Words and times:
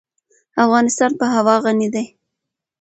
افغانستان 0.65 1.11
په 1.19 1.25
هوا 1.35 1.55
غني 1.63 1.87
دی. 1.93 2.05